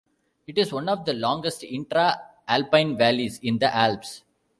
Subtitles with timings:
[0.47, 4.23] It is one of the longest intra-alpine valleys in the Alps.